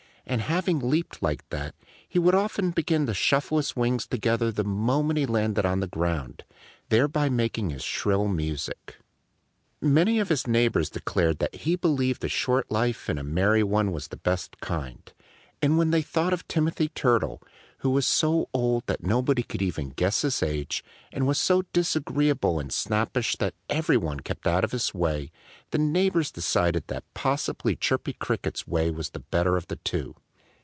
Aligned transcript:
And 0.27 0.43
having 0.43 0.79
leaped 0.79 1.21
like 1.21 1.49
that, 1.49 1.75
often 1.75 1.81
he 2.07 2.17
would 2.67 2.75
begin 2.75 3.05
to 3.07 3.13
shuffle 3.13 3.57
his 3.57 3.75
wings 3.75 4.07
together 4.07 4.49
the 4.49 4.63
moment 4.63 5.17
he 5.19 5.25
landed 5.25 5.65
on 5.65 5.81
the 5.81 5.87
ground, 5.87 6.45
thereby 6.87 7.27
making 7.27 7.71
his 7.71 7.83
shrill 7.83 8.29
music. 8.29 8.95
Many 9.81 10.19
of 10.19 10.29
his 10.29 10.47
neighbors 10.47 10.89
declared 10.89 11.39
that 11.39 11.55
he 11.55 11.75
believed 11.75 12.23
a 12.23 12.29
short 12.29 12.71
life 12.71 13.09
and 13.09 13.19
a 13.19 13.23
merry 13.23 13.63
one 13.63 13.91
was 13.91 14.07
the 14.07 14.15
best 14.15 14.61
kind. 14.61 15.11
And 15.61 15.77
when 15.77 15.91
they 15.91 16.01
thought 16.01 16.33
of 16.33 16.47
Timothy 16.47 16.87
Turtle, 16.89 17.41
who 17.79 17.89
was 17.89 18.05
so 18.05 18.47
old 18.53 18.85
that 18.85 19.03
nobody 19.03 19.41
could 19.41 19.61
even 19.61 19.89
guess 19.89 20.21
his 20.21 20.41
age, 20.43 20.83
and 21.11 21.25
was 21.27 21.39
so 21.39 21.63
disagreeable 21.73 22.59
and 22.59 22.71
snappish 22.71 23.35
that 23.37 23.55
every 23.69 23.97
one 23.97 24.19
kept 24.19 24.45
out 24.47 24.63
of 24.63 24.71
his 24.71 24.93
way, 24.93 25.31
the 25.71 25.79
neighbors 25.79 26.31
decided 26.31 26.83
that 26.87 27.03
possibly 27.15 27.75
Chirpy 27.75 28.13
Cricket's 28.13 28.67
way 28.67 28.91
was 28.91 29.09
the 29.09 29.19
better 29.19 29.57
of 29.57 29.67
the 29.67 29.77
two. 29.77 30.15